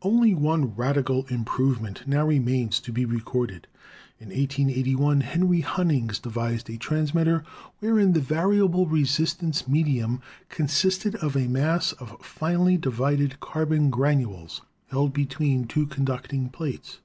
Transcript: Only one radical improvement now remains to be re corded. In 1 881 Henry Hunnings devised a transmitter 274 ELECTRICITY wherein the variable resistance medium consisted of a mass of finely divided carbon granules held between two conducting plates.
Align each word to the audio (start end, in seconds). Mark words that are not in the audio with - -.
Only 0.00 0.34
one 0.34 0.74
radical 0.74 1.26
improvement 1.26 2.04
now 2.06 2.26
remains 2.26 2.80
to 2.80 2.90
be 2.92 3.04
re 3.04 3.20
corded. 3.20 3.66
In 4.18 4.28
1 4.28 4.38
881 4.38 5.20
Henry 5.20 5.60
Hunnings 5.60 6.18
devised 6.18 6.70
a 6.70 6.78
transmitter 6.78 7.44
274 7.82 7.82
ELECTRICITY 7.82 7.84
wherein 7.84 8.12
the 8.14 8.20
variable 8.58 8.86
resistance 8.86 9.68
medium 9.68 10.22
consisted 10.48 11.14
of 11.16 11.36
a 11.36 11.46
mass 11.46 11.92
of 11.92 12.18
finely 12.24 12.78
divided 12.78 13.38
carbon 13.40 13.90
granules 13.90 14.62
held 14.90 15.12
between 15.12 15.66
two 15.66 15.86
conducting 15.86 16.48
plates. 16.48 17.00